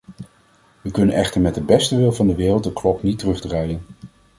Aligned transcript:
We 0.81 0.91
kunnen 0.91 1.15
echter 1.15 1.41
met 1.41 1.55
de 1.55 1.61
beste 1.61 1.97
wil 1.97 2.11
van 2.11 2.27
de 2.27 2.35
wereld 2.35 2.63
de 2.63 2.73
klok 2.73 3.03
niet 3.03 3.19
terugdraaien. 3.19 3.85